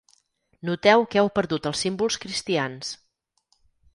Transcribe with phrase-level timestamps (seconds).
[0.69, 2.93] Noteu que heu perdut els símbols cristians.